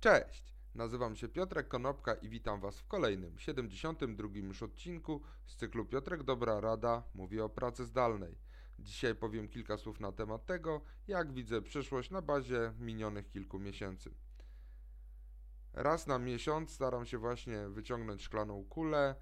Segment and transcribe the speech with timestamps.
[0.00, 0.54] Cześć!
[0.74, 6.22] Nazywam się Piotrek Konopka i witam Was w kolejnym, 72 już odcinku z cyklu Piotrek
[6.22, 8.38] Dobra Rada mówi o pracy zdalnej.
[8.78, 14.14] Dzisiaj powiem kilka słów na temat tego, jak widzę przyszłość na bazie minionych kilku miesięcy.
[15.72, 19.14] Raz na miesiąc staram się właśnie wyciągnąć szklaną kulę,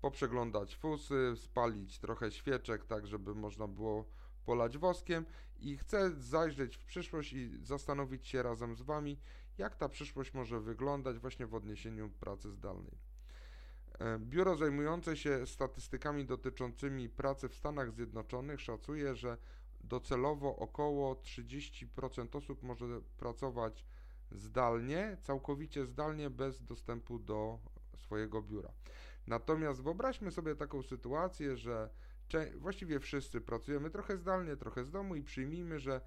[0.00, 4.10] poprzeglądać fusy, spalić trochę świeczek, tak żeby można było
[4.44, 5.26] polać woskiem
[5.58, 9.20] i chcę zajrzeć w przyszłość i zastanowić się razem z Wami,
[9.58, 12.98] jak ta przyszłość może wyglądać właśnie w odniesieniu pracy zdalnej.
[13.98, 19.36] E, biuro zajmujące się statystykami dotyczącymi pracy w Stanach Zjednoczonych szacuje, że
[19.80, 23.84] docelowo około 30% osób może pracować
[24.30, 27.58] zdalnie, całkowicie zdalnie, bez dostępu do
[27.96, 28.72] swojego biura.
[29.26, 31.90] Natomiast wyobraźmy sobie taką sytuację, że
[32.56, 36.00] właściwie wszyscy pracujemy trochę zdalnie, trochę z domu i przyjmijmy, że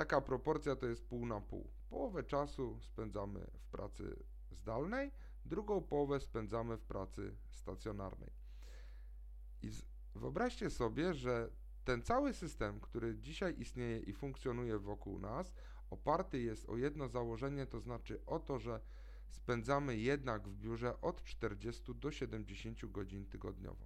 [0.00, 1.70] taka proporcja to jest pół na pół.
[1.88, 4.16] Połowę czasu spędzamy w pracy
[4.50, 5.10] zdalnej,
[5.44, 8.30] drugą połowę spędzamy w pracy stacjonarnej.
[9.62, 9.70] I
[10.14, 11.50] wyobraźcie sobie, że
[11.84, 15.52] ten cały system, który dzisiaj istnieje i funkcjonuje wokół nas,
[15.90, 18.80] oparty jest o jedno założenie, to znaczy o to, że
[19.28, 23.84] spędzamy jednak w biurze od 40 do 70 godzin tygodniowo.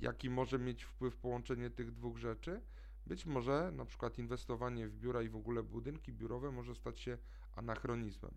[0.00, 2.60] Jaki może mieć wpływ połączenie tych dwóch rzeczy?
[3.08, 7.18] Być może na przykład inwestowanie w biura i w ogóle budynki biurowe może stać się
[7.56, 8.34] anachronizmem.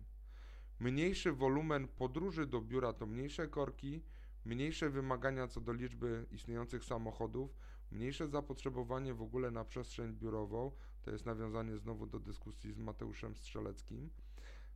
[0.80, 4.02] Mniejszy wolumen podróży do biura to mniejsze korki,
[4.44, 7.56] mniejsze wymagania co do liczby istniejących samochodów,
[7.90, 13.36] mniejsze zapotrzebowanie w ogóle na przestrzeń biurową, to jest nawiązanie znowu do dyskusji z Mateuszem
[13.36, 14.10] Strzeleckim.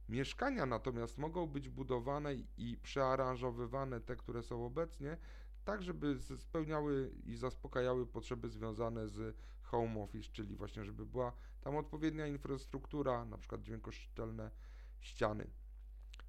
[0.08, 5.16] Mieszkania natomiast mogą być budowane i przearanżowywane, te, które są obecnie,
[5.64, 9.36] tak żeby spełniały i zaspokajały potrzeby związane z
[9.67, 14.50] home office, czyli właśnie żeby była tam odpowiednia infrastruktura, na przykład dźwiękoszczelne
[15.00, 15.50] ściany.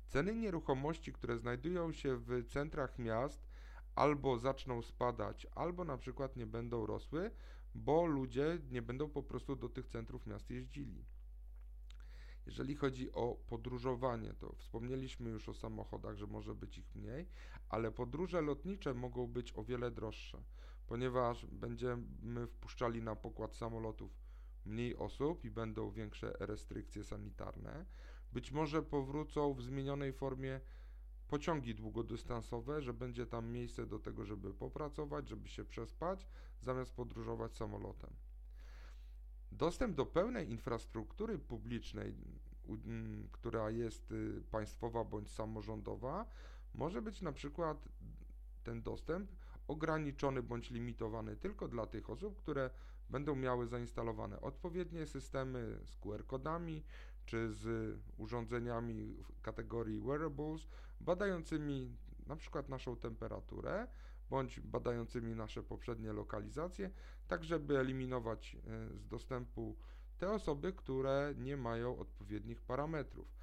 [0.08, 3.48] Ceny nieruchomości, które znajdują się w centrach miast,
[3.96, 7.32] albo zaczną spadać, albo na przykład nie będą rosły,
[7.76, 11.06] bo ludzie nie będą po prostu do tych centrów miast jeździli.
[12.46, 17.28] Jeżeli chodzi o podróżowanie, to wspomnieliśmy już o samochodach, że może być ich mniej,
[17.70, 20.44] ale podróże lotnicze mogą być o wiele droższe,
[20.88, 24.12] ponieważ będziemy wpuszczali na pokład samolotów
[24.66, 27.86] mniej osób i będą większe restrykcje sanitarne.
[28.34, 30.62] Być może powrócą w zmienionej formie
[31.28, 36.28] pociągi długodystansowe, że będzie tam miejsce do tego, żeby popracować, żeby się przespać,
[36.62, 38.14] zamiast podróżować samolotem.
[39.52, 42.16] Dostęp do pełnej infrastruktury publicznej,
[43.32, 46.26] która jest y, państwowa bądź samorządowa,
[46.74, 47.90] może być na przykład
[48.64, 49.32] ten dostęp
[49.68, 52.70] ograniczony bądź limitowany tylko dla tych osób, które
[53.10, 56.84] będą miały zainstalowane odpowiednie systemy z QR-kodami
[57.26, 60.68] czy z urządzeniami w kategorii wearables,
[61.02, 61.96] badającymi
[62.28, 63.88] na przykład naszą temperaturę
[64.30, 66.92] bądź badającymi nasze poprzednie lokalizacje,
[67.28, 69.76] tak żeby eliminować e, z dostępu
[70.18, 73.38] te osoby, które nie mają odpowiednich parametrów.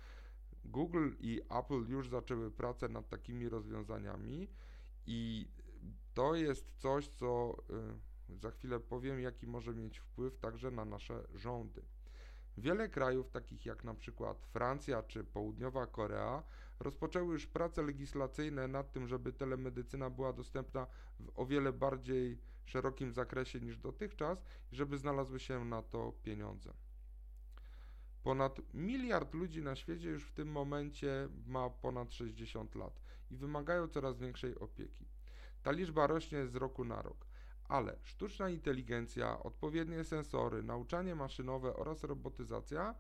[0.64, 4.48] Google i Apple już zaczęły pracę nad takimi rozwiązaniami
[5.06, 5.48] i
[6.14, 7.56] to jest coś, co
[8.30, 11.82] e, za chwilę powiem, jaki może mieć wpływ także na nasze rządy.
[12.56, 16.42] Wiele krajów, takich jak na przykład Francja czy Południowa Korea,
[16.80, 20.86] rozpoczęły już prace legislacyjne nad tym, żeby telemedycyna była dostępna
[21.20, 26.72] w o wiele bardziej szerokim zakresie niż dotychczas i żeby znalazły się na to pieniądze.
[28.22, 33.88] Ponad miliard ludzi na świecie już w tym momencie ma ponad 60 lat i wymagają
[33.88, 35.13] coraz większej opieki.
[35.64, 37.26] Ta liczba rośnie z roku na rok
[37.68, 42.94] ale sztuczna inteligencja, odpowiednie sensory, nauczanie maszynowe oraz robotyzacja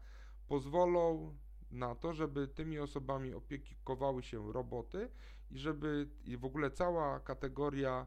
[0.48, 1.34] pozwolą
[1.70, 5.10] na to, żeby tymi osobami opiekowały się roboty
[5.50, 8.06] i żeby i w ogóle cała kategoria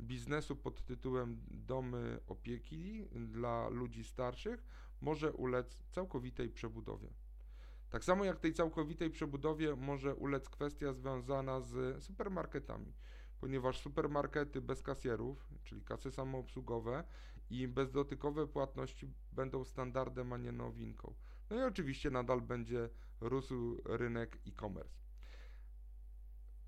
[0.00, 4.64] biznesu pod tytułem domy opieki dla ludzi starszych
[5.00, 7.08] może ulec całkowitej przebudowie.
[7.90, 12.92] Tak samo jak tej całkowitej przebudowie może ulec kwestia związana z supermarketami
[13.40, 17.04] ponieważ supermarkety bez kasjerów, czyli kasy samoobsługowe
[17.50, 21.14] i bezdotykowe płatności będą standardem, a nie nowinką.
[21.50, 22.88] No i oczywiście nadal będzie
[23.20, 25.00] rósł rynek e-commerce.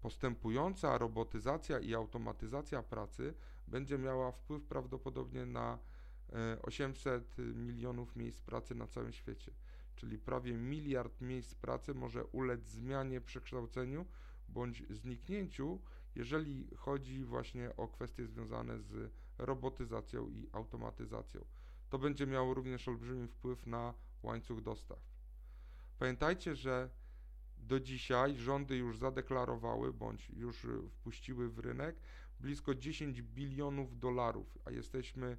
[0.00, 3.34] Postępująca robotyzacja i automatyzacja pracy
[3.69, 5.78] będzie miała wpływ prawdopodobnie na
[6.62, 9.52] 800 e, milionów miejsc pracy na całym świecie,
[9.96, 14.06] czyli prawie miliard miejsc pracy może ulec zmianie, przekształceniu
[14.48, 15.80] bądź zniknięciu
[16.14, 21.44] jeżeli chodzi właśnie o kwestie związane z robotyzacją i automatyzacją.
[21.90, 24.98] To będzie miało również olbrzymi wpływ na łańcuch dostaw.
[25.98, 26.90] Pamiętajcie, że
[27.58, 31.96] Do dzisiaj rządy już zadeklarowały bądź już wpuściły w rynek
[32.40, 35.36] blisko 10 bilionów dolarów, a jesteśmy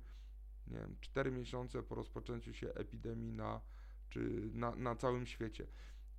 [0.68, 3.62] nie wiem, 4 miesiące po rozpoczęciu się epidemii na,
[4.10, 5.68] czy na, na całym świecie.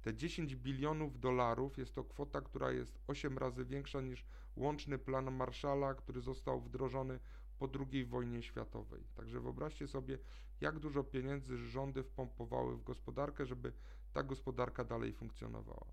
[0.05, 4.25] Te 10 bilionów dolarów jest to kwota, która jest 8 razy większa niż
[4.57, 7.19] łączny plan Marshalla, który został wdrożony
[7.59, 9.05] po II wojnie światowej.
[9.15, 10.19] Także wyobraźcie sobie,
[10.61, 13.73] jak dużo pieniędzy rządy wpompowały w gospodarkę, żeby
[14.13, 15.93] ta gospodarka dalej funkcjonowała.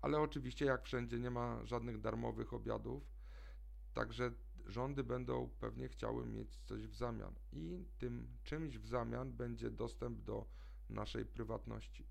[0.00, 3.02] Ale oczywiście, jak wszędzie, nie ma żadnych darmowych obiadów,
[3.94, 4.32] także
[4.66, 10.20] rządy będą pewnie chciały mieć coś w zamian, i tym czymś w zamian będzie dostęp
[10.20, 10.46] do
[10.90, 12.06] naszej prywatności.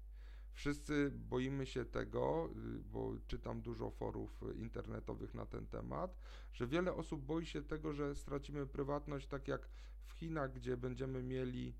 [0.53, 6.17] Wszyscy boimy się tego, y, bo czytam dużo forów internetowych na ten temat,
[6.53, 9.69] że wiele osób boi się tego, że stracimy prywatność, tak jak
[10.03, 11.75] w Chinach, gdzie będziemy mieli,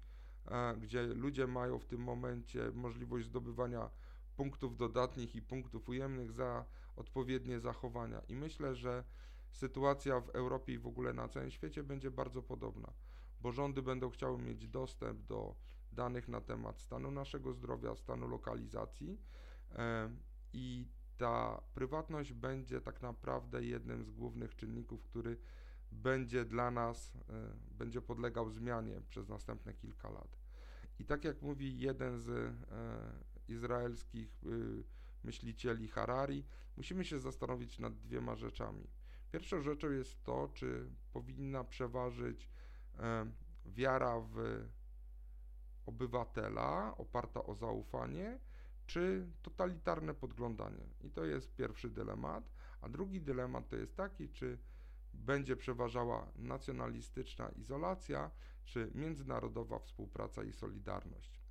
[0.46, 3.90] e, gdzie ludzie mają w tym momencie możliwość zdobywania
[4.36, 6.66] punktów dodatnich i punktów ujemnych za
[6.96, 8.22] odpowiednie zachowania.
[8.30, 9.04] I myślę, że
[9.52, 12.94] sytuacja w Europie i w ogóle na całym świecie będzie bardzo podobna,
[13.42, 15.56] bo rządy będą chciały mieć dostęp do
[15.92, 19.22] danych na temat stanu naszego zdrowia, stanu lokalizacji
[19.72, 20.10] e,
[20.54, 25.38] i ta prywatność będzie tak naprawdę jednym z głównych czynników, który
[25.92, 30.38] będzie dla nas, e, będzie podlegał zmianie przez następne kilka lat.
[31.00, 32.54] I tak jak mówi jeden z e,
[33.48, 34.42] izraelskich
[35.24, 36.44] myślicieli Harari,
[36.78, 38.88] musimy się zastanowić nad dwiema rzeczami.
[39.32, 42.50] Pierwszą rzeczą jest to, czy powinna przeważyć
[43.66, 44.64] wiara w
[45.92, 48.40] obywatela oparta o zaufanie,
[48.86, 50.86] czy totalitarne podglądanie.
[51.02, 52.52] I to jest pierwszy dylemat.
[52.82, 54.58] A drugi dylemat to jest taki, czy
[55.14, 58.32] będzie przeważała nacjonalistyczna izolacja,
[58.66, 61.42] czy międzynarodowa współpraca i solidarność.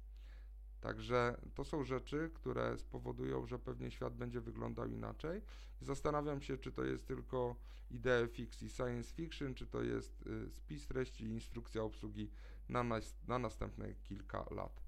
[0.81, 5.42] Także to są rzeczy, które spowodują, że pewnie świat będzie wyglądał inaczej.
[5.81, 7.56] Zastanawiam się, czy to jest tylko
[7.90, 12.31] idea fix i science fiction, czy to jest y, spis treści i instrukcja obsługi
[12.70, 12.84] na,
[13.28, 14.82] na następne kilka lat.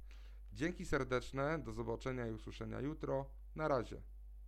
[0.52, 3.26] Dzięki serdeczne, do zobaczenia i usłyszenia jutro.
[3.56, 4.02] Na razie.